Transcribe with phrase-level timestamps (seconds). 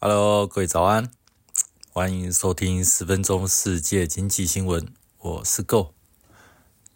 [0.00, 1.10] Hello，各位早安，
[1.90, 4.86] 欢迎收听十分钟世界经济新闻，
[5.18, 5.92] 我是 Go。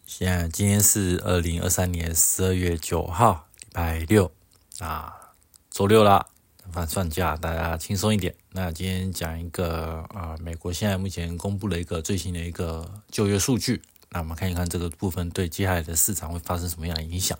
[0.05, 4.31] 现在今天是二零二三年十二月九号，礼拜六
[4.79, 5.33] 啊，
[5.69, 6.27] 周六啦，
[6.71, 8.33] 放放假，大家轻松一点。
[8.53, 13.81] 那今天讲一个啊，美国现在目前公布了一个最新的一个就业数据，
[14.11, 17.37] 那我们看一看这个部分对接下来的市场会发生什么样的影响。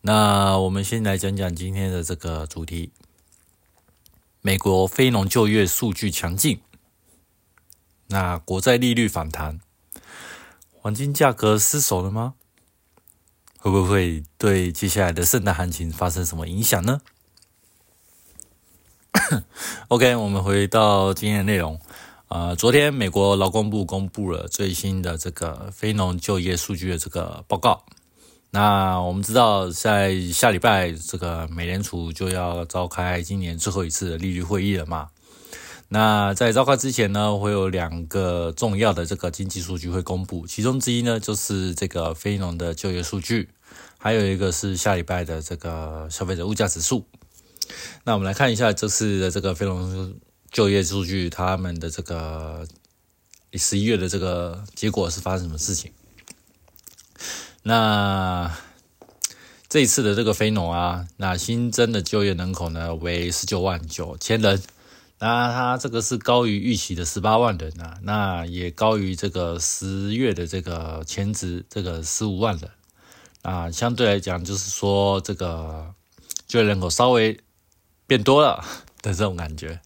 [0.00, 2.90] 那我们先来讲讲今天的这个主题。
[4.42, 6.62] 美国非农就业数据强劲，
[8.06, 9.60] 那国债利率反弹，
[10.72, 12.34] 黄金价格失守了吗？
[13.58, 17.02] 会不会对接下来的圣诞行情发生什么影响呢？
[19.88, 21.78] OK，我们回到今天的内容。
[22.28, 27.84] 啊，昨天美国劳工部公布了最新的这个非农就业数据的这个报告。
[28.52, 35.08] 那我们知道，在下礼拜这个美联储就要召开今年最后一次的利率会议了嘛？
[35.88, 43.48] 那在召开之前呢，会有两个重要的这个经济数据会公布，其中之一呢就是这个非农的就业数据，
[43.98, 47.06] 还有一个是下礼拜的这个消费者物价指数。
[48.02, 50.14] 那我们来看一下这次的这个非农
[50.50, 52.66] 就业数据，他们的这个
[53.54, 55.92] 十一月的这个结果是发生什么事情？
[57.62, 58.50] 那
[59.68, 64.62] 这一次的这个非农啊，那新增的就业人口呢为十九万九千人，
[65.18, 72.70] 那它这个是高于预期的十八万人啊，那也高于这个十月的这个前值这个十五万人
[73.42, 75.94] 啊，相对来讲就是说这个
[76.46, 77.38] 就业人口稍微
[78.06, 78.64] 变多了
[79.02, 79.78] 的这种感觉。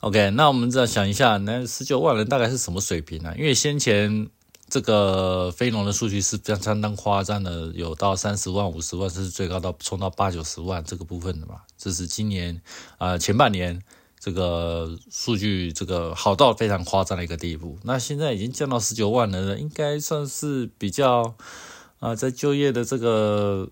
[0.00, 3.32] OK，那我们再想一下，那十九万人大概是什么水平呢？
[3.38, 4.28] 因为先前。
[4.68, 11.60] 这个非农的数据是非常相当夸张的，有到三十万、五十万，甚至最高到冲到八九十万这个部分的嘛。
[11.78, 12.60] 这是今年
[12.98, 13.80] 啊前半年
[14.18, 17.78] 这个数据这个好到非常夸张的一个地步。
[17.84, 21.36] 那现在已经降到十九万人了，应该算是比较
[22.00, 23.68] 啊在就业的这个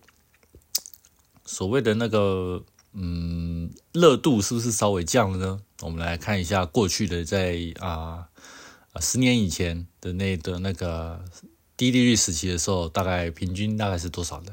[1.44, 5.60] 所谓的那个嗯热度是不是稍微降了呢？
[5.82, 8.28] 我们来看一下过去的在啊。
[8.94, 11.22] 啊，十年以前的那的那个
[11.76, 14.52] 低利率时期的时候，大概平均大概是多少呢？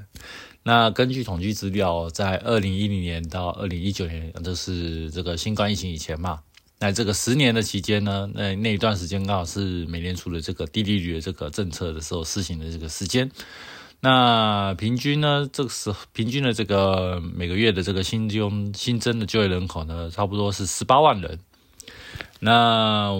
[0.63, 6.41] 那根据统计资料，在二零一零年到二零一九年，就是这个新冠疫情以前嘛。
[6.79, 13.31] 那这个十年的期间呢，那那一段时间刚好是美联储的这个低利率的这个政策的时候施行的这个时间。
[13.99, 21.39] 那平均呢，这个时平均的这个每个月的这个新增新增的就业人口呢，差不多是十八万人。
[22.39, 23.11] 那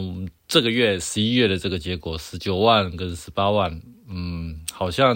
[0.52, 5.16] 这个月十一月的这个结果，十九万跟十八万，嗯，好像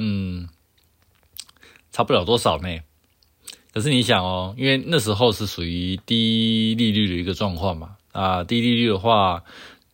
[1.92, 2.70] 差不了多少呢。
[3.74, 9.44] 可是你想哦，因为那时候是属于低利率的一个状况嘛，啊，低利率的话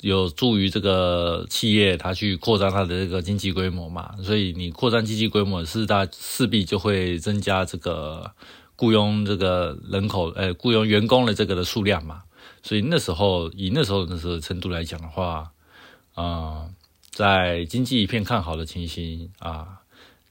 [0.01, 8.31] 有助于这个企业它去扩张它的这个经济规模嘛，所以你扩张经济规模是大势必就会增加这个
[8.75, 12.21] 雇佣这个人口，呃，雇佣员工的这个的数量嘛。
[12.63, 15.51] 所以那时候，以那时候那时候程度来讲的话，
[16.13, 16.69] 啊，
[17.09, 19.81] 在经济一片看好的情形啊，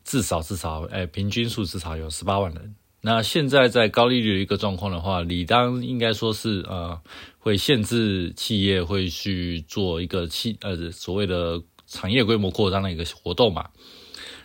[0.04, 2.74] 至少至少，哎，平均数至少有十八万人。
[3.02, 7.00] 那现在在高利率的一个状况的话，理当应该说是呃，
[7.38, 13.70] 会限制企业会去做一个企呃所谓的产业规模扩张的一个活动嘛。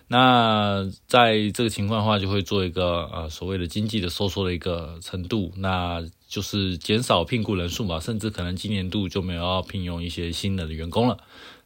[0.08, 11.18] 那在这个情况的话，就会做一个呃所谓的经济的收缩的一个程度，那就是减少聘雇人数嘛，甚至可能今年度就没有要聘用一些新的员工了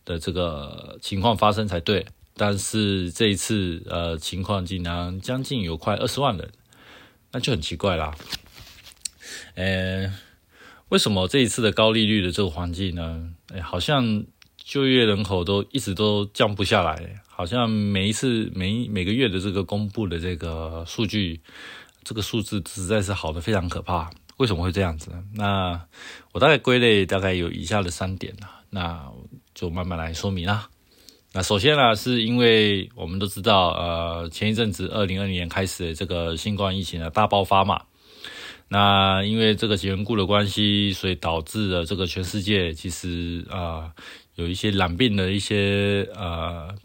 [0.05, 2.05] 的这个情况发生才对。
[2.35, 6.49] 但是这一次呃情况竟然将近有快二十万人，
[7.31, 8.15] 那就很奇怪啦。
[9.55, 10.13] 呃，
[10.87, 13.29] 为什么这一次的高利率的这个环境呢？
[13.53, 14.23] 哎，好像
[14.57, 17.21] 就业人口都一直都降不下来。
[17.27, 21.41] 好像每一次每每个月的这个公布的这个数据，
[22.03, 24.09] 这个数字实在是好的非常可怕。
[24.39, 25.23] 为什么会这样子呢？
[25.35, 25.79] 那
[26.31, 29.05] 我大概归类大概有以下的三点啊，那
[29.53, 30.69] 就慢慢来说明啦。
[31.33, 37.83] 那首先呢，是因为我们都知道，呃，前一阵子二零二零年开始这个新冠疫情的大爆发嘛，
[38.67, 43.91] 那因为这个缘故的关系，所以导致了这个全世界其实啊
[44.35, 46.75] 有一些染病的一些呃。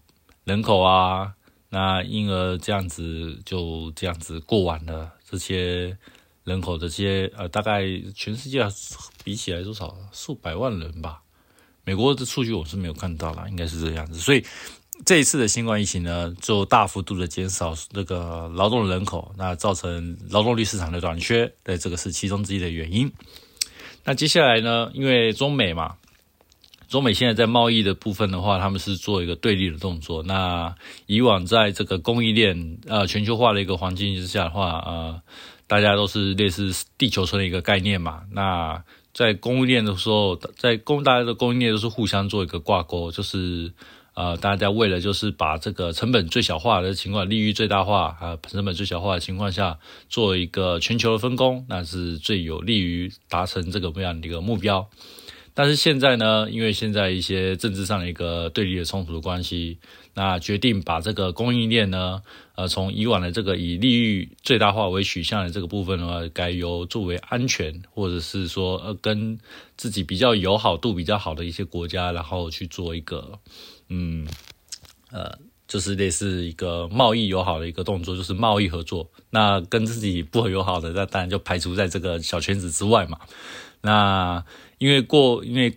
[0.47, 1.33] 人口啊，
[1.71, 5.11] 那因而这样子就这样子过完了。
[5.25, 5.97] 这些
[6.45, 7.83] 人口的这些呃，大概
[8.15, 8.65] 全世界
[9.25, 11.21] 比起来多少数百万人吧。
[11.85, 14.19] 美国的数据我是没有看到了，应该是这样子。
[14.19, 14.45] 所以
[15.05, 23.11] 这一次的新冠疫情呢，就大幅度的减少这个劳动人口，那造成劳动力市场的短缺，对这个是其中之一的原因。
[24.05, 24.91] 那接下来呢？
[24.95, 25.97] 因为中美嘛，
[26.89, 30.23] 中美现在在贸易的部分的话，他们是做一个对立的动作。
[30.23, 30.75] 那
[31.07, 35.23] 以往在这个供应链呃全球化的一个环境之下的话，呃，
[35.67, 38.23] 大家都是类似地球村的一个概念嘛。
[38.33, 38.83] 那
[39.13, 43.73] 在供应链的时候，在供大家的供应链都是互相做一个挂钩，就是
[44.15, 49.79] 呃，大家为了就是把这个成本最小化的情况，利益最大化啊，成本最小化的情况下，
[50.09, 54.89] 做一个全球的分工，那是最有利于达成这个这样的一个目标。
[55.57, 59.79] 但是现在呢，因为现在一些政治上的一个对立的冲突的关系，
[60.15, 62.23] 那决定把这个供应链呢，
[62.57, 69.39] 呃，从以往的这个以利益最大化为取向的这个部分的话，改由作为安全或者是说呃跟
[69.77, 73.39] 自己比较友好度比较好的一些国家，然后去做一个
[73.89, 74.27] 嗯
[75.11, 75.37] 呃，
[75.67, 79.11] 就是类似一个贸易友好的一个动作，就是贸易合作。
[79.31, 83.19] 那跟自己不友好的，那当然就排除在这个小圈子之外嘛。
[83.81, 84.45] 那
[84.79, 85.77] 因为过，因为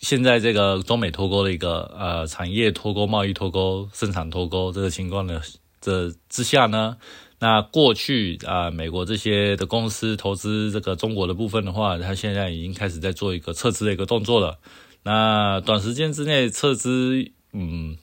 [0.00, 5.42] 现在这个中美脱钩的一个呃产业脱钩、贸易脱钩、生产脱钩这个情况的
[5.88, 6.98] 的之下呢，
[7.38, 14.58] 那过去啊美国这些的公司投资这个中国的部分的话，它现在已经开始在做一个撤资的一个动作了。
[15.02, 17.96] 那短时间之内撤资，嗯，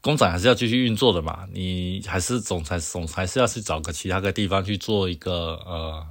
[0.00, 6.06] 工厂还是要继续运作的嘛，你还是总裁总还是要去找个其他的地方去做一个呃。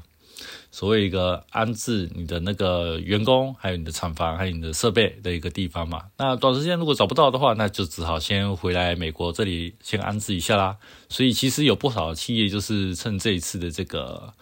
[0.76, 6.08] 所谓一个安置你的那个员工，还有你的厂房，还有你的设备的一个地方嘛。
[6.18, 10.76] 那短时间如果找不到的话，那就只好先回来美国这里先安置一下啦。
[11.08, 14.34] 所以其实有不少企业就是趁这一次的这个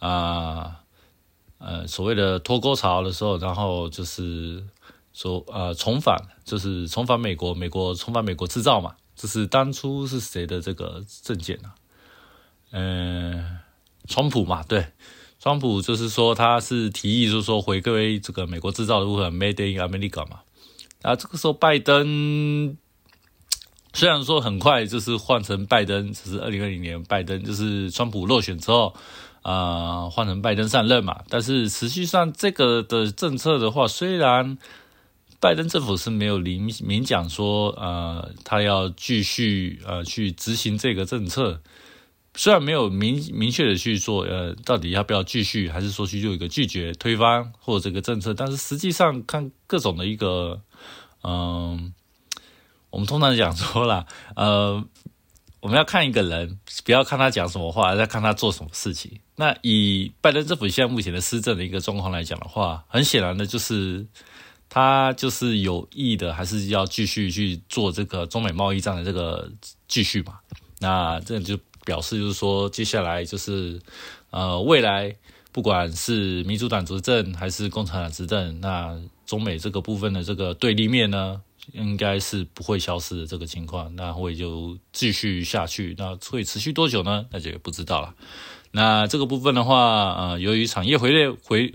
[0.00, 0.80] 啊
[1.58, 4.64] 呃所谓的脱钩潮的时候，然后就是
[5.12, 8.96] 说呃重返，就是重返美国，美国重返美国制造嘛。
[9.14, 11.72] 这是当初是谁的这个证件呢？
[12.72, 13.60] 嗯，
[14.08, 14.84] 川普嘛，对。
[15.48, 20.40] 川普就是说，他是提议，就是说回归这个美国制造的部分，Made in America 嘛。
[21.00, 22.76] 啊，这个时候拜登
[23.94, 28.94] 虽然说很快就是换成拜登，只是二零二零年拜登就是川普落选之后，
[29.40, 31.22] 啊，换成拜登上任嘛。
[31.30, 34.58] 但是实际上这个的政策的话，虽然
[35.40, 41.62] 拜登政府是没有明明讲说，呃，他要继续呃去执行这个政策。
[42.38, 50.62] 虽然没有明明确的去做，呃，到底要不要继续，还是说去做一个拒绝、推翻或者这个政策，但是实际上看各种的一个，
[51.24, 51.92] 嗯，
[52.90, 54.06] 我们通常讲说啦，
[54.36, 54.84] 呃，
[55.58, 59.18] 我们要看一个人，不要看他讲什么话，要看他做什么事情。
[59.34, 64.06] 那以拜登政府现在目前的施政的一个状况来讲的话，很显然的就是
[64.68, 69.50] 他就是有意的，还是要继续去做这个中美贸易战的这个
[69.88, 70.38] 继续嘛？
[70.78, 71.58] 那这就。
[71.88, 73.80] 表示就是说，接下来就是，
[74.30, 75.16] 呃，未来
[75.52, 78.94] 不管是民主党执政还是共产党执政，那
[79.24, 81.40] 中美这个部分的这个对立面呢，
[81.72, 87.24] 应该是不会消失的这个情况，那会就继续下去，那会持续多久呢？
[87.30, 88.14] 那就不知道了。
[88.72, 91.74] 那这个部分的话，呃，由于产业回流回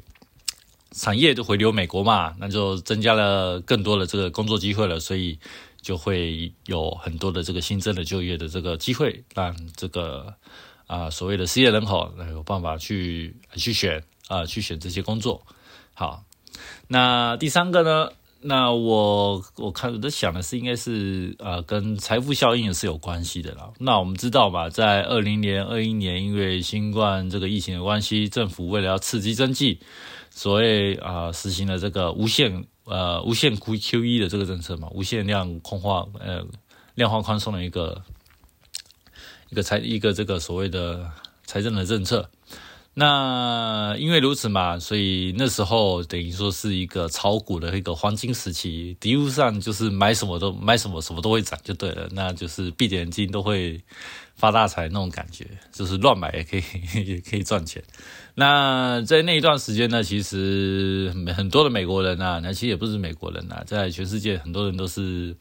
[0.91, 5.39] 产业就回流美国嘛，那就增加了更多的这个工作机会了，所以。
[5.83, 10.33] 就会有很多的这个新增的就业的这个机会，让这个
[10.87, 15.45] 啊所谓的失业人口有办法去去选啊去选这些工作。
[15.93, 16.23] 好，
[16.87, 18.09] 那第三个呢？
[18.45, 23.71] 那我我看我在想的是，应该是呃跟财富效应也是有关系的啦。
[23.79, 29.79] 那我们知道吧，在二零年、二一年，因为新冠这个疫情的关系，政府为了要刺激经济，
[30.29, 32.65] 所以啊实行了这个无限。
[32.85, 36.45] 呃，无限 Q Q E 的这个政策嘛，无限量空化，呃，
[36.95, 38.03] 量化宽松的一个
[39.49, 41.09] 一个财一个这个所谓的
[41.45, 42.29] 财政的政策。
[42.95, 53.81] 那因为如此嘛，所以那时候等于说是一个炒股的一个黄金时期，一路上就是买什么都买什么，什么都会涨就对了，那就是闭着眼睛都会
[54.35, 56.63] 发大财那种感觉，就是乱买也可以
[57.05, 57.83] 也可以赚钱。
[58.35, 65.35] 那在那一段时间呢，其实很多的美国人啊，那其实也不是美国人啊，在全世界很多人都是，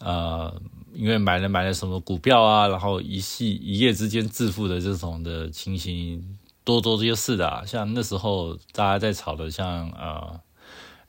[0.00, 0.60] 呃，
[0.92, 6.38] 因为买了买了什么股票啊，然后一系一夜之间致富的这种的情形。
[6.66, 10.40] 多多这些事的，像那时候大家在炒的，像呃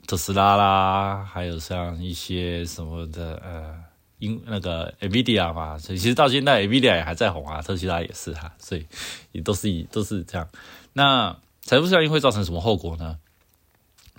[0.06, 3.74] 特斯拉啦，还有像一些什么的呃，
[4.18, 8.86] 因那个 Nvidia 嘛，所以其实到现在 Nvidia 也还在红啊，特斯拉也是哈，所以
[9.32, 10.48] 也都是以都是这样。
[10.94, 13.18] 那财富效应会造成什么后果呢？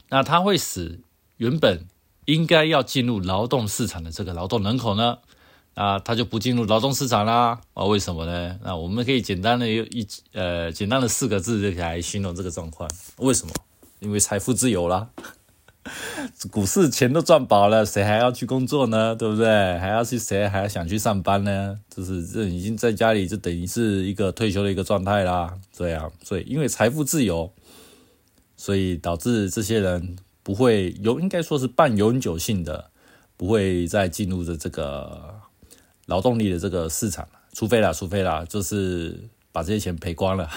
[0.10, 1.00] 那它会使
[1.38, 1.86] 原本
[2.25, 5.18] 应该要进入劳动市场的这个劳动人口呢？
[5.74, 7.60] 啊，它就不进入劳动市场啦？
[7.74, 8.60] 啊，为什么呢？
[8.63, 12.89] 那我们可以简单的用一呃简单的四个字就来形容这个状况。
[13.18, 13.54] 为什么？
[14.00, 15.10] 因为财富自由啦。
[16.51, 19.15] 股市钱都赚饱了，谁还要去工作呢？
[19.15, 19.48] 对不对？
[19.79, 21.79] 还要去谁还想去上班呢？
[21.89, 25.53] 就是这已经在家里就等于是一个退休的一个状态啦。
[25.75, 27.51] 对啊，所以因为财富自由，
[28.56, 32.91] 所以导致这些人不会有，应该说是半永久性的，
[33.36, 35.36] 不会再进入的这个
[36.06, 40.50] 劳动力的这个市场，除非啦，除非啦，就是把这些钱赔光了。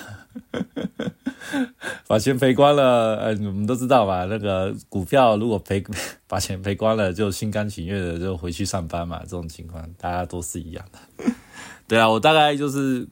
[2.06, 4.24] 把钱赔光了，呃，我们都知道吧？
[4.26, 5.82] 那个股票如果赔
[6.26, 9.20] 把钱赔光了，就心甘情愿的就回去上班嘛。
[9.20, 11.24] 这种情况大家都是一样的。
[11.88, 13.08] 对啊，我大概就是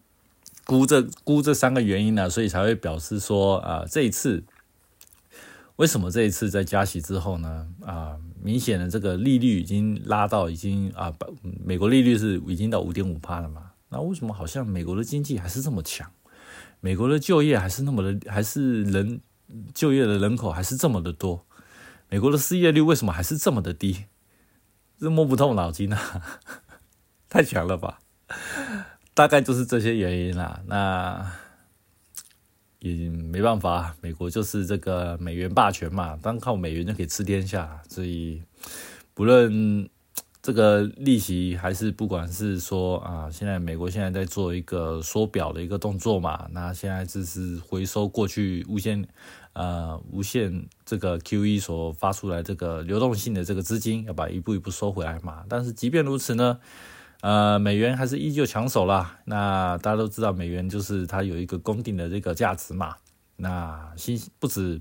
[0.64, 4.45] 估这估这三个原因呢，所以才会表示说啊，这一次
[5.76, 7.66] 为什么这一次在加息之后呢？
[7.85, 11.12] 啊，明显的这个利率已经拉到已经啊，
[11.64, 13.71] 美国利率是已经到五点五帕了嘛？
[13.90, 16.11] 那为什么好像美国的经济还是这么强？
[16.81, 19.21] 美国的就业还是那么的，还是人
[19.75, 21.45] 就业的人口还是这么的多，
[22.09, 24.05] 美国的失业率为什么还是这么的低？
[25.01, 26.23] 这摸不透脑筋啊，
[27.29, 27.99] 太强了吧？
[29.15, 30.63] 大概就是这些原因啦。
[30.67, 31.33] 那
[32.79, 38.43] 也没办法，美国就是这个美元霸权嘛，单靠美元就可以吃天下，所以
[39.15, 39.89] 不论。
[40.49, 49.07] 这个利息还是不管是说啊，现在美国现在在做一个缩表的一个动作嘛，那现在就是回收过去无限
[49.52, 55.45] 呃无限这个 QE 所发出来这个流动性的这个资金，要把一步一步收回来嘛。
[55.50, 56.59] 但是即便如此呢，
[57.21, 59.19] 呃，美元还是依旧抢手啦。
[59.26, 62.97] 那大家都知道，美元就是它有一个公定的这个价值嘛。
[63.37, 64.81] 那新不止。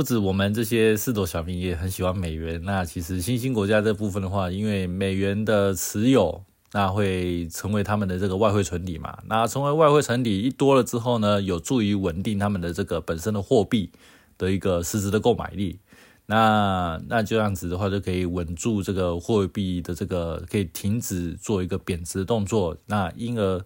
[0.00, 2.58] 不止我们这些四斗小民也很喜欢美元。
[2.64, 6.42] 那其实新兴国家这部分的话，因为美元的持有，
[6.72, 9.18] 那会成为他们的这个外汇存底嘛。
[9.26, 13.90] 那成为外汇存底一多了之后呢，有助于稳定他们的这个本身的货币
[14.38, 15.78] 的一个实质的购买力。
[16.24, 22.74] 那那这样子的话，就可以稳住这个货币的这个，可以停止做一个贬值动作。
[22.86, 23.62] 那因而。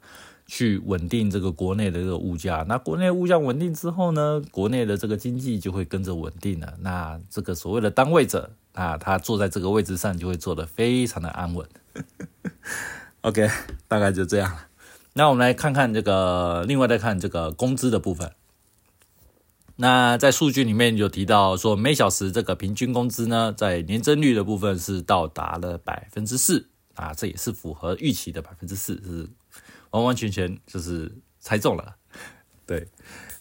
[0.46, 6.74] 去稳定这个国内的这个物价，那国内物价稳定之后呢，国内的这个经济就会跟着稳定了。
[6.80, 11.66] 那这个所谓的单位者啊，他坐在这个位置上就会坐得非常的安稳。
[13.22, 13.48] OK，
[13.88, 14.66] 大概就这样了。
[15.14, 18.30] 那我们来看看这个，另外再看这个工资的部分。
[19.76, 29.26] 那在数据里面有提到说，每小时这个平均工资呢，在年增率的部分是到达了百分之四啊，这也是符合预期的百分之四是。
[29.94, 31.94] 完完全全就是猜中了，
[32.66, 32.88] 对。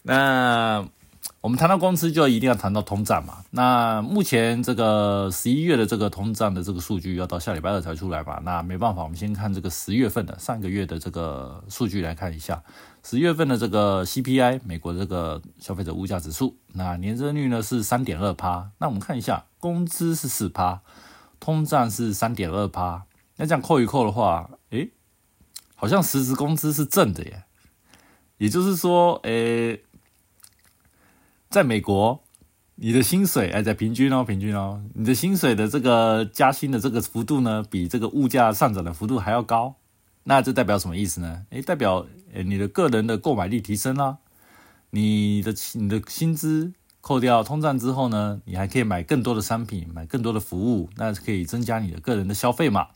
[0.02, 0.86] 那
[1.40, 3.44] 我们谈到工资，就一定要谈到通胀嘛。
[3.50, 8.40] 那目前这个十一月的这个通胀的这个数据要到下礼拜二才出来吧？
[8.44, 12.62] 那没办法，我们先看这个十月份的上个月的这个数据来看一下。
[13.02, 18.70] 十月份的这个 CPI，美国这个消费者物价指数，那年增率呢是三点二趴。
[18.78, 20.82] 那我们看一下，工资是四趴，
[21.40, 23.06] 通胀是三点二趴。
[23.36, 24.90] 那这样扣一扣的话，诶。
[25.74, 27.44] 好像实时工资是正的耶，
[28.38, 29.82] 也就是说，诶，
[31.50, 32.22] 在美国，
[32.76, 39.76] 你的薪水哎在平均哦，平均哦，你的薪水的这个加薪的这个幅度呢，比这个物价上涨的幅度还要高。
[40.24, 41.44] 那这代表什么意思呢？
[41.50, 44.16] 诶，代表诶你的个人的购买力提升啦，
[44.90, 52.88] 你的你的薪资扣掉通胀之后呢，你还可以买更多的商品，买更多的服务，那可以增加你的个人的消费嘛。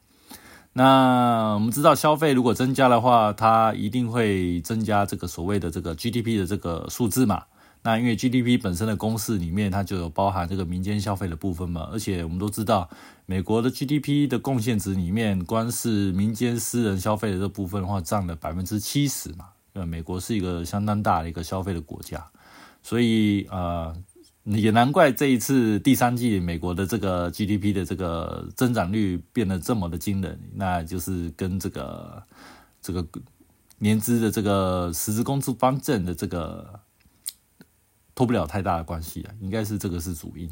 [0.79, 7.43] 那我们知道，消费如果增加的话，它一定会增加这个所谓的这个 GDP 的这个数字嘛。
[7.83, 11.89] 那因为 GDP 本身的公式里面，它就有包含这个民间消费的部分嘛。
[11.93, 12.89] 而且我们都知道，
[13.27, 19.47] 美国的 GDP 的贡献值里面，光是民间私人消费的这部分的话，占了百分之七十嘛。
[19.73, 22.25] 呃，美国是一个相当大的一个消费的国家，
[22.85, 23.93] 所以呃。
[24.45, 32.23] 也难怪这一次第三季美国的这个 GDP 的这个增长率变得这么的惊人，那就是跟这个
[32.81, 33.07] 这个
[33.79, 36.81] 年资的这个实质工资方正的这个
[38.15, 40.51] 脱不了太大的关系啊，应该是这个是主因。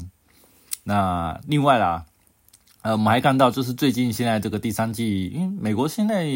[0.85, 2.07] 那另外啦，
[2.83, 6.27] 呃，我们还看到就是最近现在这个第三季，因为美国现在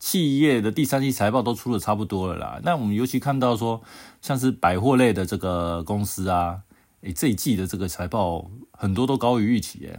[0.00, 3.80] 企业的第三季财报都出的差不多了啦，那我们尤其看到说。
[4.22, 6.60] 像是百货类的这个公司啊，
[7.00, 9.98] 诶，这一季的这个财报很多都高于预期诶，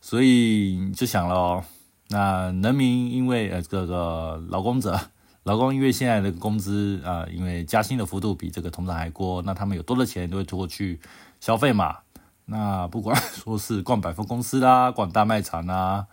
[0.00, 1.64] 所以就想了，哦
[2.08, 4.98] 那人民因为呃这个劳工者，
[5.44, 10.98] 劳工因为现在的工资啊，因为加薪的幅度比这个通胀还高，那他们有多的钱都会拖去
[11.38, 11.98] 消费嘛，
[12.46, 16.06] 那不管说是逛百货公司啦，逛大卖场啊，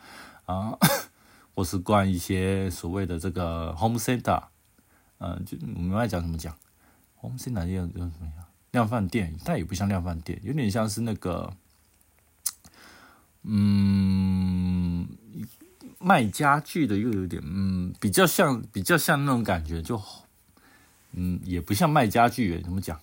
[0.43, 0.77] 啊，
[1.55, 4.43] 或是逛一些所谓的这个 home center，
[5.19, 6.55] 嗯，就我们爱讲怎么讲？
[7.21, 8.45] 我们现在要要怎么样？
[8.71, 11.53] 量贩店，但也不像量贩店，有点像是那个，
[13.43, 15.07] 嗯，
[15.97, 19.99] 卖家具的又有点，嗯，比较像比较像那种感觉，就，
[21.13, 22.99] 嗯，也不像卖家具，怎么讲？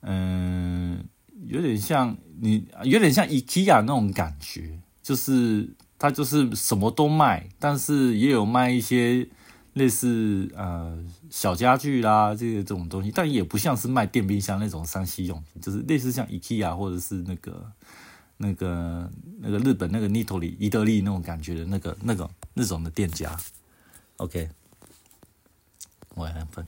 [0.00, 1.04] 嗯，
[1.46, 5.70] 有点像你，有点像 IKEA 那种感觉，就是
[6.02, 9.28] 它就是什么都卖，但是也有卖一些。
[9.74, 17.72] 类似呃小家具啦，这些这种东西，但也不像是卖电冰箱那种三 C 用品，就是类似像 IKEA 或者是那个
[18.36, 23.34] 那个那个日本那个 Nitori 伊德利那种感觉的那个那个那种的店家。
[24.18, 24.50] OK，
[26.16, 26.66] 我来分。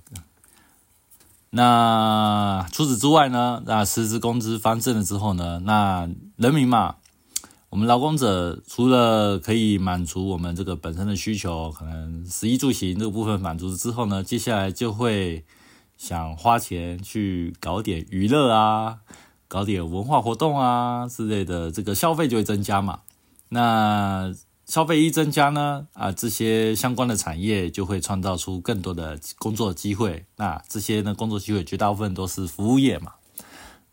[1.50, 3.62] 那除此之外呢？
[3.66, 5.60] 那实质工资翻正了之后呢？
[5.66, 6.96] 那人民嘛。
[7.74, 15.44] 我们劳工者除了可以满足我们这个本身的需求，可能食衣住行这个部分满足之后呢，接下来就会
[15.96, 18.98] 想花钱去搞点娱乐啊，
[19.48, 23.00] 搞点文化活动啊之类的，这个消费就会增加嘛。
[23.48, 24.32] 那
[24.66, 30.26] 消费一增加呢，啊，这些相关的产业就会创造出更多的工作机会。
[30.36, 33.14] 那这些呢，工作机会绝大部分都是服务业嘛，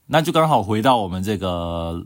[0.06, 2.06] 那就刚好回到我们这个。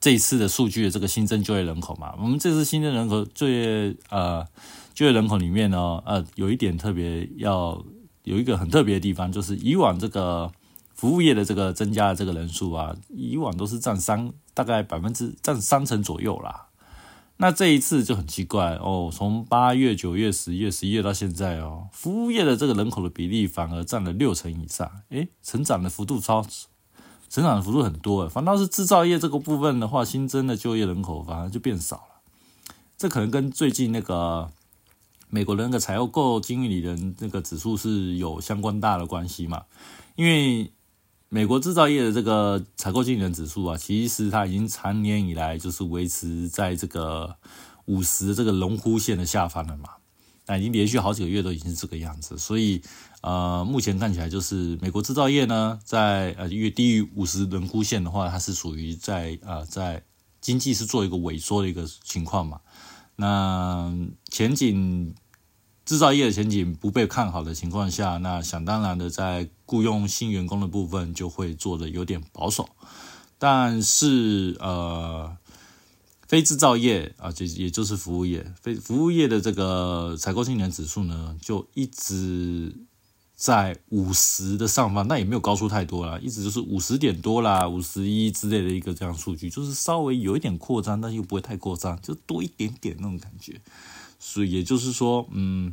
[0.00, 4.46] 这一次的数据的这个新增就业人口嘛，我们这次新增人口就业呃
[4.94, 7.84] 就业人口里面呢，呃有一点特别要
[8.24, 10.50] 有一个很特别的地方，就是以往这个
[10.94, 16.68] 服务业的这个增加的这个人数啊，以往都是占三大概百分之占三成左右啦。
[17.36, 26.44] 那这一次就很奇怪哦，从八月、九月、十月、十一月到现在哦，服务业的这个人口的比例反而占了六成以上，诶，成长的幅度超。
[27.30, 32.20] 成长的幅度很多，反倒是制造业这个部分的话，新增的就业人口反而就变少了。
[32.98, 34.50] 这可能跟最近那个
[35.28, 39.62] 美国的那个采购经理人那个指数是有相关大的关系嘛？
[40.16, 40.72] 因为
[41.28, 47.36] 美国制造业的这个采购经理人指数啊，其实它已经长年以来就是维持在这个
[47.84, 49.90] 五十这个龙虎线的下方了嘛。
[50.46, 52.82] 那已经连续好几个月都已经是这个样子，所以。
[53.22, 60.02] 呃，目前看起来就是美国制造业呢，在呃越低于五十人枯线的话，它是属于在呃在
[60.40, 62.62] 经济是做一个萎缩的一个情况嘛。
[63.16, 63.94] 那
[64.30, 65.14] 前景
[65.84, 72.70] 制造业的前景不被看好的情况下，那想当然的在雇佣新员工的部分就会做的有点保守。
[73.36, 75.36] 但是呃，
[76.30, 82.86] 非制造业啊，就也就是服务业，非服务业的这个采购经理指数呢，就一直。
[83.34, 93.58] 在五十的上方，那也没有高出太多啦，一直就是五十点多啦，五十一之类的一个这样数据，就是稍微有一点扩张，但又不会太扩张，就多一点点那种感觉。
[94.18, 95.72] 所以也就是说，嗯，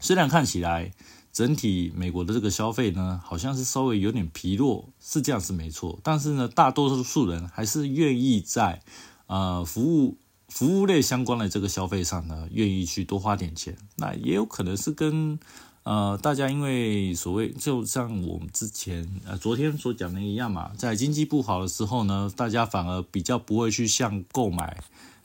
[0.00, 0.92] 虽然看起来
[1.32, 8.82] 整体美国的这个消费呢，好像是稍微有点疲弱，是这样是没错，但是呢，大多数人还是愿意在
[9.26, 10.16] 呃服务
[10.48, 13.76] 服务类相关的这个消费上呢，愿意去多花点钱。
[13.96, 15.38] 那也有可能是跟
[15.84, 24.80] 呃，大家因为所谓就像我们之前呃昨天所讲的一样嘛，在经济不好的时候呢，大家反而比较不会去像购买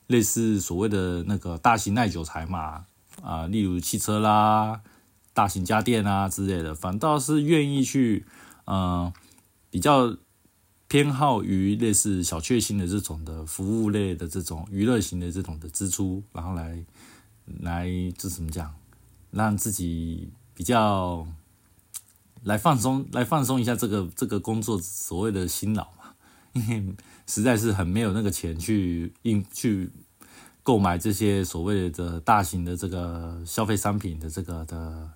[0.07, 2.86] 类似所谓的那个大型耐久材嘛，
[3.21, 4.81] 啊，例如汽车啦、
[5.31, 8.25] 大型家电啊之类的，反倒是愿意去
[8.65, 9.13] 呃
[9.69, 10.15] 比较
[10.88, 16.84] 偏好于类似小确幸的这种的服务类的这种娱乐型的这种的支出，然后来
[17.62, 18.73] 来这怎么讲，
[19.32, 20.30] 让自己。
[20.58, 21.28] 比较
[22.41, 26.15] 来放松，来放松一下这个这个工作所谓的辛劳嘛，
[26.54, 26.95] 因为
[27.28, 29.88] 实在是很没有那个钱去应去
[30.63, 35.08] 购买这些所谓的大型的这个消费商品的这个的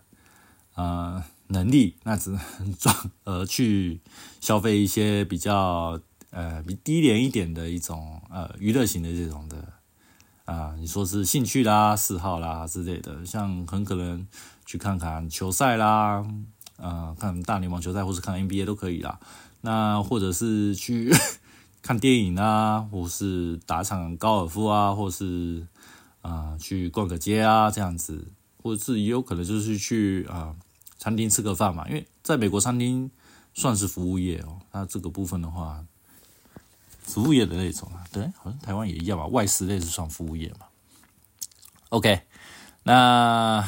[0.82, 4.00] 呃能力，那只能转而去
[4.39, 6.00] 消费一些比较
[6.32, 9.74] 呃比低廉一点的一种呃娱乐型的这种的
[10.46, 14.28] 啊，你说是兴趣啦、嗜好啦之类的，像很可能。
[14.63, 16.26] 去看看球赛啦，
[16.78, 19.20] 呃，看大联盟球赛，或是看 NBA 都可以啦。
[19.60, 21.13] 那或者是去
[21.82, 25.67] 看电影啊，或是打场高尔夫啊，或是
[26.22, 28.32] 啊去逛个街啊，这样子，
[28.63, 30.56] 或者是也有可能就是去啊
[31.02, 31.88] 餐厅吃个饭嘛。
[31.88, 33.10] 因为在美国餐厅
[33.56, 35.84] 算是服务业哦，那这个部分的话，
[37.00, 40.68] 服务业的那种啊，对，好像台湾也一样吧，外食类是算服务业嘛。
[41.90, 42.22] OK，
[42.84, 43.68] 那。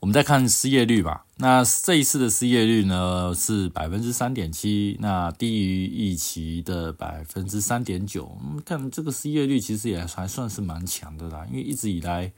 [0.00, 1.24] 我们再看失业率吧。
[1.36, 8.36] 那这一次的失业率呢是百分之三点七，那低于预期的百分之三点九。
[8.66, 12.32] 看这个失业率其实也还算是蛮强的啦，因为一直以来，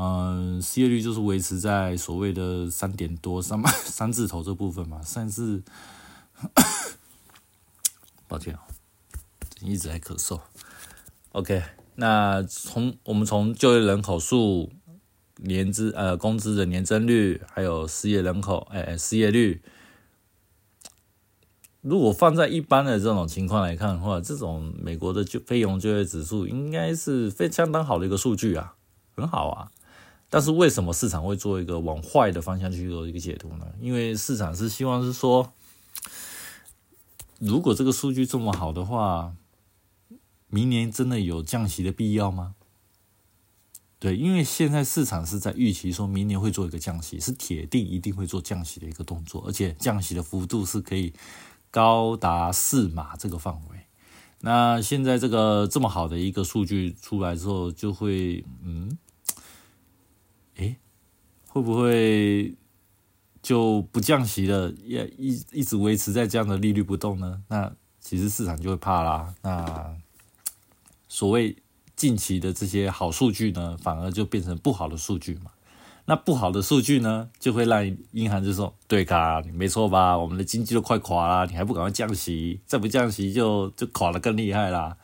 [0.00, 5.60] 嗯，失业率就是维持在所谓的三点多三 三字头这部分嘛，甚至
[8.28, 8.62] 抱歉啊，
[9.60, 10.40] 一直在咳嗽。
[11.32, 11.64] OK，
[11.96, 14.70] 那从我们从就业人口数、
[15.38, 19.60] 年资呃工资的年增率，还有失业人口哎失业率。
[21.80, 28.76] 如果放在一般的这种情况来看的话，这种美国的就非农就业指数应该是非相当好的一个数据啊，
[29.16, 29.72] 很好啊。
[30.30, 33.66] 但是为什么市场会做一个往坏的方向去做一个解读呢？
[33.80, 35.52] 因为市场是希望是说，
[37.38, 39.34] 如果这个数据这么好的话，
[40.48, 42.54] 明年真的有降息的必要吗？
[43.98, 51.12] 对，因为现在市场是在预期说明年会做一个降息，是铁定一定会做降息的一个动作，而且降息的幅度是可以。
[51.70, 53.84] 高达四码这个范围，
[54.40, 58.96] 那现在这个这么好的一个数据出来之后，就会嗯，
[60.58, 60.76] 诶，
[61.48, 62.54] 会不会
[63.42, 64.72] 就不降息了？
[64.84, 67.42] 也一一直维持在这样的利率不动呢？
[67.48, 69.34] 那其实市场就会怕啦。
[69.42, 69.96] 那
[71.08, 71.56] 所谓
[71.96, 75.50] 近期的这些好数据呢，反而就变成不好的数据嘛。
[76.04, 80.16] 那不好的数据呢，就会让银行就说：“对卡，没错吧？
[80.16, 82.62] 我们的经济都快垮了，你还不赶快降息？
[82.64, 84.96] 再不降息，就就垮得更厉害啦。”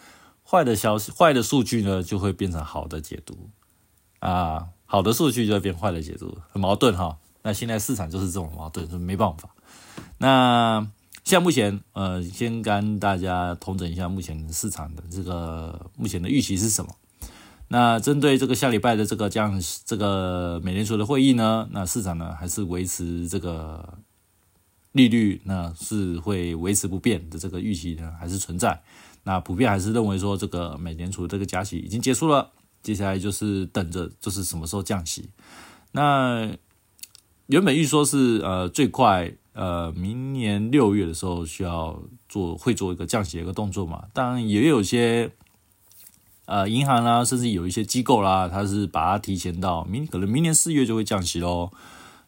[0.43, 3.51] 坏的消息、坏的数据呢，就会变成好的解读
[4.21, 7.19] 啊，好的数据就会变坏的解读，很矛盾哈。
[7.43, 9.49] 那现在市场就是这种矛盾，是没办法。
[10.19, 10.87] 那
[11.25, 16.95] 像目前，呃，先跟大家统整一下目前市场的这个目前的预期是什么。
[17.67, 23.99] 那针对这个下礼拜的这个降这个美联储的会议呢，那市场呢还是维持这个
[24.93, 28.81] 利率，那是会维持不变的这个预期呢还是存在。
[29.25, 32.53] 那普遍还是认为说这个美联储这个加息已经结束了，
[32.85, 35.29] 接下来就是等着就是什么时候降息。
[35.91, 36.57] 那
[37.47, 45.33] 原本预说是呃最快呃明年六月的时候需要做会做一个降息的一个动作嘛，当然也有些。
[46.47, 51.71] 呃，银行啦，甚至有一些机构啦，它是把它提前到明，可能明年四月就会降息喽。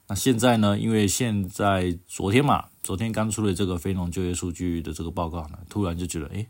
[0.07, 0.79] 那现在呢？
[0.79, 6.47] 因为现在昨天嘛，昨天刚出了这个非农就业数据的这个报告呢，突然就觉得，哎，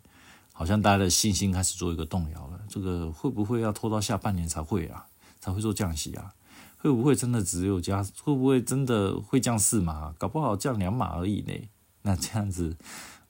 [0.53, 2.56] 好像大家的信心开始做一个动摇了。
[2.69, 5.07] 这个会不会要拖到下半年才会啊？
[5.41, 6.33] 才会做降息啊？
[6.79, 8.03] 会不会真的只有加？
[8.23, 10.15] 会不会真的会降四码？
[10.19, 11.53] 搞不好降两码而已呢？
[12.03, 12.77] 那这样子，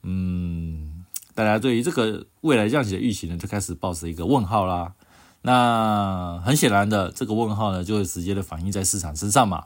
[0.03, 1.03] 嗯。
[1.35, 4.95] 大家对于这个未来降息的预期呢，就开始抱着一个问号啦。
[5.43, 9.65] 那很显然的，这个问号呢，就会直接的反映在市场身上嘛。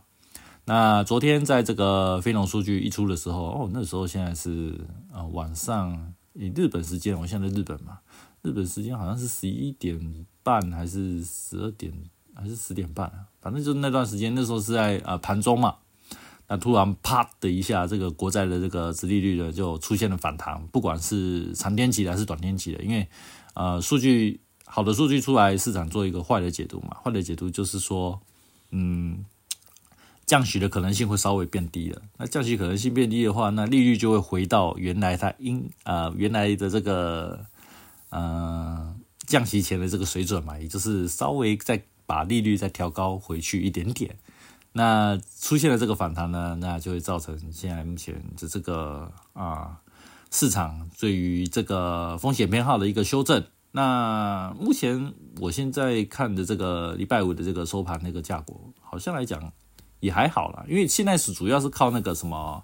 [0.65, 7.99] 那昨天在这个非农数据一出的时候，哦，那时候现在是呃晚上以日本时间，我现在在日本嘛，
[8.41, 11.93] 日本时间好像是十一点半还是十二点
[12.33, 15.75] 还是十点半啊，反正就是那段时间，那时候是在呃盘中嘛。
[16.47, 23.07] 那突然啪的一下，这个国债的这个殖利率呢就出现了反弹，不管是长天期的还是短天期的，因为
[23.53, 28.19] 呃数据好的数据出来，市场做一个坏的解读嘛，坏的解读就是说，
[28.71, 29.23] 嗯，
[30.25, 32.01] 降息的可能性会稍微变低了。
[32.17, 37.45] 那降息可能性变低的话，那利率就会回到原来它应呃原来的这个
[38.11, 38.95] 呃
[39.25, 44.15] 降息前的这个水准嘛，也就是稍微再把利率再调高回去一点点。
[44.73, 49.81] 那出现了这个反弹呢，那就会造成现在目前的这个啊
[50.31, 53.43] 市场对于这个风险偏好的一个修正。
[53.73, 59.51] 那目前我现在看的这个礼拜五的这个收盘那个价格，好像来讲
[60.01, 62.63] 也还好啦，因为现在是主要是靠那个什么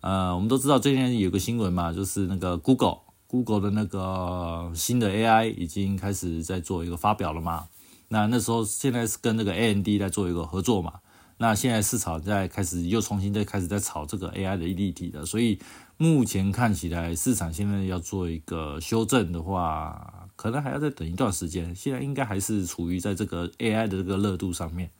[0.00, 2.98] 呃，我们都知道最近有个新闻嘛，就是那个 Google
[3.32, 7.66] Google 的那个新的 AI 已经开始在做一个发表了嘛。
[8.08, 11.00] 那那时候现在是跟那个 AMD 在做一个合作嘛。
[11.38, 15.58] 那现在市场在开始又重新再开始在炒这个 AI 的立体的，所以
[15.96, 21.74] 目前看起来市场现在要做一个修正的话，可能还要再等一段时间。
[21.74, 24.90] 现在应该还是处于在这个 AI 的这个热度上面，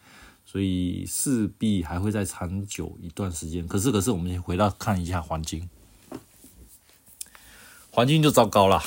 [0.44, 3.68] 所以势必还会再长久一段时间。
[3.68, 5.68] 可是，可是我们先回到看一下黄金，
[7.94, 8.82] 黄金就糟糕了。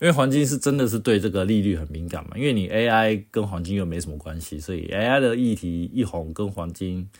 [0.00, 7.10] 因为黄金是真的是对这个利率很敏感嘛，因为你 AI 跟黄金又没什么关系，所以 AI 的议题一红跟黄金，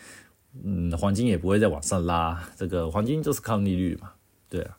[0.64, 4.12] 嗯，黄金也不会再往上拉，这个黄金就是靠利率嘛，
[4.48, 4.78] 对啊。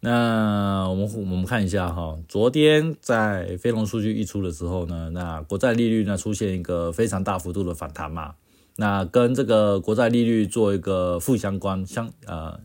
[0.00, 8.34] 那我们我们看一下哈，昨天在非农数据一出的时候呢，那国债利率呢出现一个非常大幅度的反弹嘛，
[8.76, 12.58] 那跟这个国债利率做一个负相关相呃。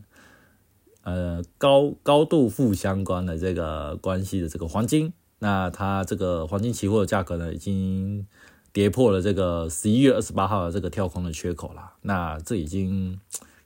[1.04, 8.24] 呃，高高度负相关的这个关系的这个黄金，那它这个黄金期货的价格呢，已经
[8.72, 11.94] 跌破了这个十一月二十八号的这个跳空的缺口了。
[12.02, 13.18] 那这已经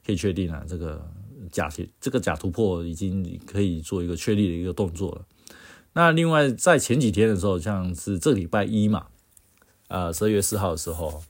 [0.05, 1.07] 可以确定了，这个
[1.53, 1.69] 假
[2.01, 5.27] 这个假突破已经可以做一个确立的一个动作了。
[5.93, 9.09] 那另外在前几天的时候，像是这礼拜一嘛，
[9.89, 11.23] 呃，十二月四号的时候，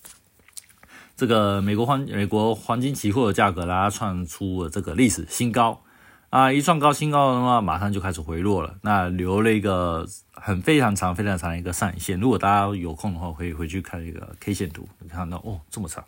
[1.16, 5.82] 这个美国黄美国黄金期货的价格啦创出了这个历史新高。
[6.28, 8.76] 啊，一创高新高的话，马上就开始回落了。
[8.82, 12.18] 那留了一个很非常长、非常长的一个上影线。
[12.18, 16.04] 如果大家有空的话，可以回去看一个 K 线图，你看到哦，这么长，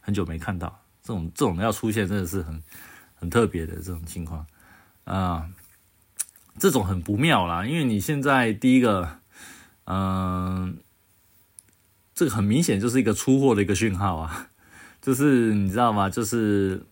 [0.00, 2.62] 很久没看到这种这种要出现，真的是很
[3.16, 4.46] 很特别的这种情况
[5.04, 5.50] 啊。
[6.58, 9.18] 这种很不妙啦，因为你现在第一个，
[9.86, 10.78] 嗯，
[12.14, 14.46] 这个很明显就是一个出货的一个讯号啊，
[15.00, 16.08] 就是你知道吗？
[16.08, 16.86] 就是。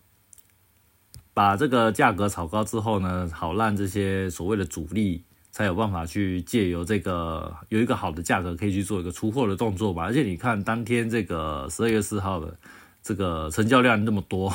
[1.33, 10.03] 把这个价格炒高之后呢，好让这些所谓的主力才有办法去借由这个有一个好的价格可以去做一个出货的动作吧。
[10.03, 12.57] 而且你看当天这个十二月四号的
[13.01, 14.53] 这个成交量那么多，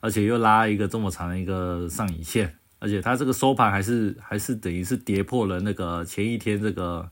[0.00, 7.08] 而且又拉一个这么长的一个上影线，而且它这个收盘还是还是等于是跌破了那个前一天这个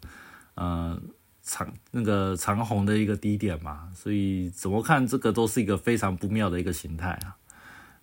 [0.54, 1.00] 呃
[1.42, 7.36] 长那个长红的一个低点嘛，所以怎么看这个都是一个非常不妙的一个形态啊。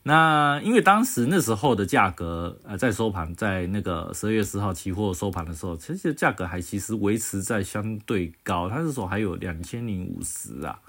[0.07, 10.79] 那因为当时那时候的价格，呃，在收盘，在那个十二月十号期货收盘的时候，其实价格还其实维持在相对高，它那时候还有两千零五十啊。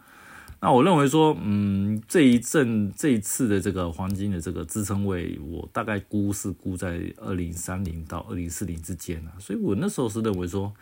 [0.61, 9.35] 那我认为说，嗯，这一阵这一次的这个黄金的这个支撑位，我大概估是估在二零三零到二零四零之间啊。
[9.41, 10.73] 所以我那时候是认为说，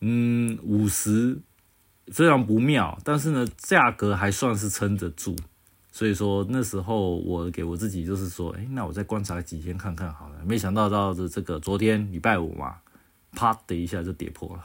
[0.00, 1.38] 嗯，五十
[2.08, 5.36] 虽然不妙，但是呢，价格还算是撑得住。
[5.98, 10.36] 所以说那时候我给我自己就是说，哎，那我再观察几天看看好了。
[10.46, 12.76] 没想到到这这个昨天礼拜五嘛，
[13.32, 14.64] 啪的一下就跌破了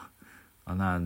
[0.64, 0.76] 啊！
[0.76, 1.02] 那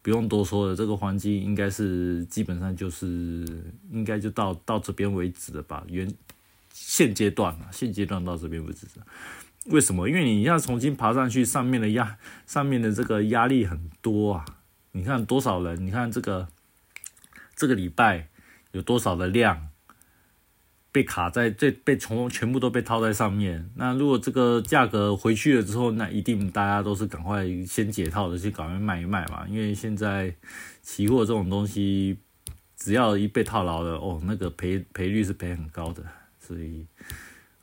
[0.00, 3.44] 不用多说了，这个黄金应该是基本上就是
[3.90, 5.84] 应该就到到这边为止了吧？
[5.88, 6.10] 原
[6.72, 8.86] 现阶段啊，现阶段到这边为止。
[9.66, 10.08] 为什么？
[10.08, 14.46] 因为你要重新爬上去，上面的压上面的这个压力很多啊！
[14.92, 15.86] 你看多少人？
[15.86, 16.48] 你看这个
[17.54, 18.28] 这个礼拜。
[18.74, 19.68] 有多少的量
[20.90, 23.68] 被卡在这，被从全部都被套在上面。
[23.76, 29.44] 那如果这个价格回去了之后，那一定大家都是赶快先解套的，去赶快卖一卖嘛。
[29.48, 30.32] 因为现在
[30.82, 32.18] 期货这种东西，
[32.76, 36.02] 只要一被套牢了，哦，那个赔赔率是赔很高的。
[36.38, 36.86] 所以，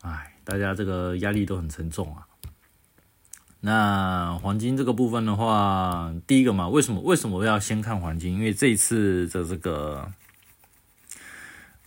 [0.01, 2.27] 哎，大家这个压力都很沉重啊。
[3.61, 8.33] 那黄金这个部分的话，第一个嘛，为什么为什么要先看黄金？
[8.33, 10.11] 因为这一次的这个。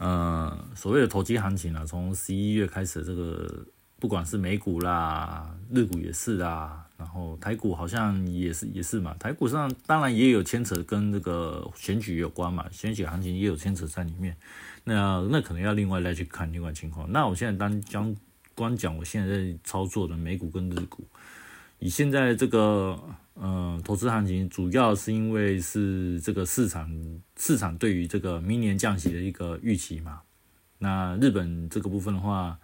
[0.04, 3.64] 呃，所谓的投机行情啊，从十一月开始，这个
[3.98, 9.16] 不管是美股啦、日股也是啦，然后台股好像也是也是嘛。
[9.18, 14.36] 台股上当然也有牵扯跟这个选举有关嘛，选举行情也有牵扯在里面。
[14.84, 17.10] 那那可能要另外再去看另外情况。
[17.10, 18.14] 那我现在单将
[18.54, 21.02] 光讲我现在在操作的美股跟日股，
[21.78, 23.02] 以现在这个。
[23.36, 26.88] 嗯，投资行情主要是因为是这个市场
[27.36, 30.20] 市场对于这个明年降息的一个预期嘛。
[30.78, 32.58] 那日本这个部分的话，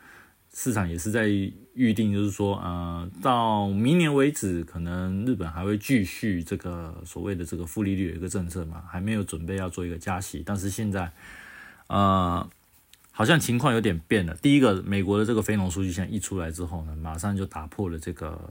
[0.53, 1.29] 市场也是在
[1.75, 10.43] 预定，就是说，呃，到明年为止，可能日本还会继续这个所谓的这个负利率的一个政策嘛，还没有准备要做一个加息。
[10.45, 11.11] 但是现在，
[11.87, 12.49] 呃，
[13.11, 14.35] 好像情况有点变了。
[14.37, 18.49] 第一个，美国的这个非农数据现在一出来之后呢，马上就打破了这个。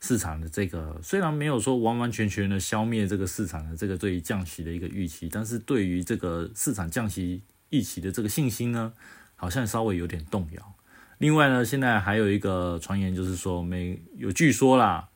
[0.00, 8.92] 市场的这个虽然没有说完完全全的消灭这个市场的这个对于降息的一个预期，但是对于这个市场降息预期的这个信心呢，
[9.36, 10.74] 好像稍微有点动摇。
[11.18, 15.10] 另外呢，现在还有一个传言就是说，美有据说啦，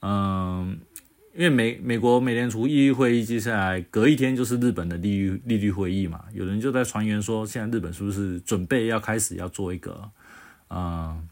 [0.00, 0.78] 嗯，
[1.34, 10.10] 因为美美国美联储议率会议接下来隔一天就是日本的利率利率会议嘛，有人就在传言说，现在日本是不是准备要开始要做一个
[10.68, 11.26] 嗯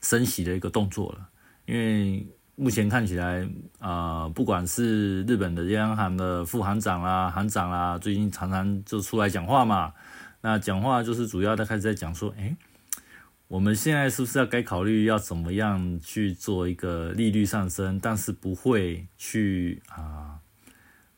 [0.00, 1.27] 升息的一个动作了？
[1.68, 2.26] 因为
[2.56, 3.46] 目前看起来，
[3.78, 9.92] 啊，不管是日本的央行的副行长啦、行长啦，最近常常就出来讲话嘛。
[10.40, 12.56] 那讲话就是主要的开始在讲说，哎，
[13.48, 20.38] 我们现在是不是要该考虑要怎么样去做一个利率上升，但是不会去啊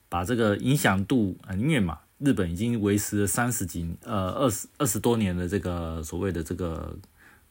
[0.09, 6.99] 把这个影响度啊，虐嘛，日本已经维持了三十几呃二十二十多年的这个所谓的这个。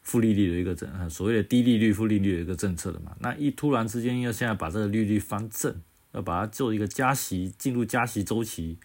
[0.02, 5.80] 负利率的一个政，所谓的低利率、负利率的一个政策的嘛，那一突然之间要现在把这个利率翻正，
[6.12, 8.78] 要把它做一个加息，进入加息周期，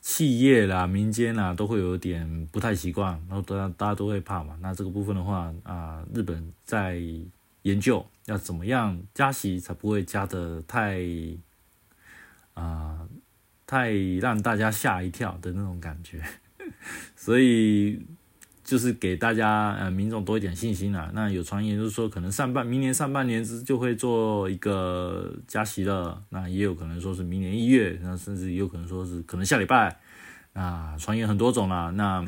[0.00, 4.56] 企业啦、民间啦都会有点不太习惯，然后大家大家都会怕嘛。
[4.60, 7.00] 那这个部分的话啊，日本在
[7.62, 11.04] 研究要怎么样加息才不会加的太
[12.54, 13.06] 啊
[13.66, 16.22] 太让大家吓一跳的那种感觉，
[17.14, 18.00] 所以。
[18.70, 21.10] 就是给大家呃民众多一点信心啦。
[21.12, 29.98] 那有传言就是说，可能上半明年上半年就会做一个加息了，那也有可能说是明年一月，那甚至也有可能说是可能下礼拜
[30.52, 31.90] 啊，传言很多种啦。
[31.96, 32.24] 那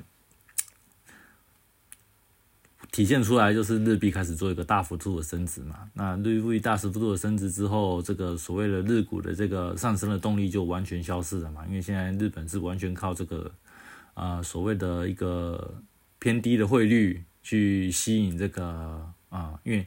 [2.90, 5.88] 体现出来就是日币开始做一个大幅度的升值嘛。
[5.94, 11.64] 那日币大幅度的升值之后，这个所谓的日股的这个上升的动力就完全消失了嘛。
[11.68, 13.48] 因为现在日本是完全靠这个
[14.14, 15.72] 啊所谓的一个
[16.22, 19.84] 偏低的汇率去吸引这个啊，因为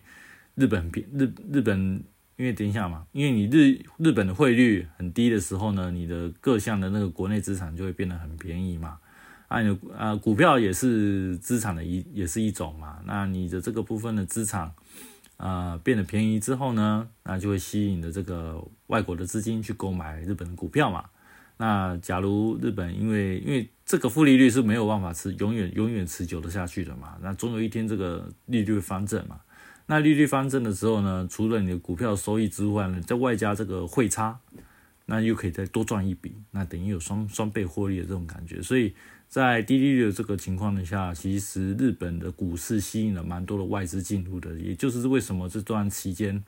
[0.56, 2.04] 日本偏日日本，
[2.36, 9.00] 因为等一下嘛，因为你日日本的汇率很低的时候呢，你的各项的那个国内资产就会变得很便宜嘛。
[9.48, 13.00] 啊，你啊，股票也是资产的一，也是一种嘛。
[13.06, 14.70] 那你的这个部分的资产
[15.38, 21.06] 啊变得便宜之后呢，那就会吸引的这个外国的资金去购买日本的股票嘛。
[21.58, 29.40] 那假如日本因为因为这个负利率是没有办法持永远永远持久的下去的嘛，那总有一天这个利率翻正嘛。
[29.88, 34.40] 那利率翻正的时候呢，除了你的股票收益之外呢，再外加这个汇差，
[35.06, 38.94] 那又可以再多赚一笔，那等于有双双倍获利的这种感觉，所以。
[39.28, 46.42] 在低利率的这个情况之下，其实日本的股市吸引了蛮多的外资进入的，也就是为什么这段期间，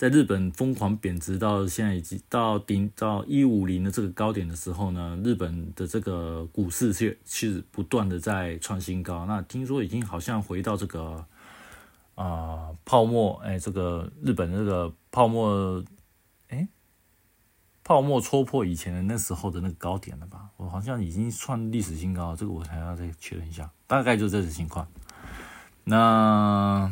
[0.00, 9.26] 在日本疯狂贬值到现在已经到顶到一五零的这个高点的时候呢，日本的这个股市却是不断的在创新高。
[9.26, 11.26] 那听说已经好像回到这个
[12.14, 15.84] 啊泡沫，哎，这个日本这个泡沫。
[16.48, 16.66] 哎
[17.84, 20.48] 泡沫戳破以前的那时候的那个高点了吧？
[20.56, 23.70] 我好像已经创历史新高，这个我还要再确认一下。
[23.86, 24.88] 大概就这种情况。
[25.84, 26.90] 那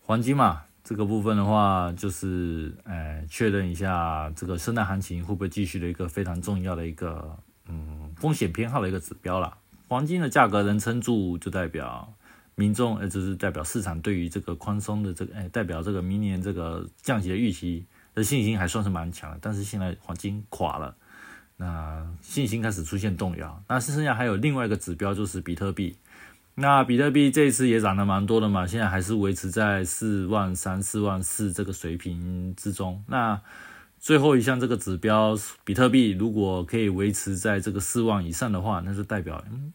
[0.00, 0.62] 黄金嘛，
[0.92, 7.34] 这个部分的话，就是呃确认一下这个圣诞行情会不会继续的一个非常重要的一个
[7.66, 9.56] 嗯风险偏好的一个指标了。
[9.88, 12.12] 黄金的价格能撑住，就代表
[12.56, 17.86] 民众呃就是代表市场对于这个宽松的这个哎代表这个明年这个降息的预期。
[18.14, 20.94] 的信心还算是蛮强的，但是现在黄金垮了，
[21.56, 23.62] 那信心开始出现动摇。
[23.66, 25.96] 那剩下还有另外一个指标就是比特币，
[26.54, 33.02] 那比特币这一次也涨得蛮多的嘛，现在还是维持在四万三、四万四这个水平之中。
[33.08, 33.40] 那
[33.98, 35.34] 最后一项这个指标，
[35.64, 39.72] 比特币如果可以维持在这个四万以上的话，那就代表嗯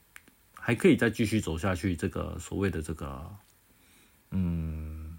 [0.54, 1.96] 还可以再继续走下去。
[1.96, 3.26] 这个所谓的这个
[4.32, 5.18] 嗯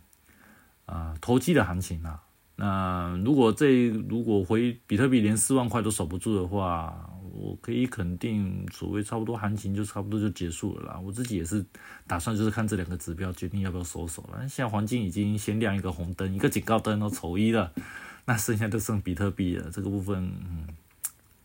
[0.86, 2.22] 啊投机的行情啊。
[2.54, 10.98] 那如果这如果回比特币连四万块都守不住的话，我可以肯定，所谓差不多行情就差不多就结束了啦。
[10.98, 11.64] 我自己也是
[12.06, 14.40] 打算就是看这两个指标决定要不要收手了。
[14.48, 17.72] 现在黄金已经先亮一个红灯，一个警告灯都丑一了，
[18.26, 19.70] 那剩下就剩比特币了。
[19.70, 20.66] 这个部分，嗯，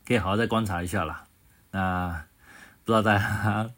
[0.05, 1.25] 可以好好再观察一下啦。
[1.71, 2.25] 那
[2.83, 3.69] 不知道大家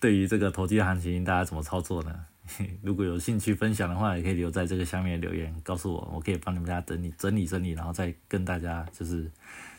[0.00, 2.24] 对于这个投机行情，大家怎么操作呢？
[2.82, 9.30] 如果有兴趣分享的话，也可以留在这个下面留言告诉我，我可以帮你们家整理整理整理，然后再跟大家就是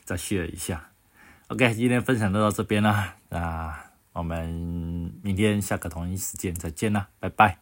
[0.04, 0.88] 再 share 一下。
[1.50, 3.76] OK，今天分享就到这边啦，那
[4.14, 4.48] 我们
[5.24, 7.58] 明天下个同一时间再见啦，拜拜。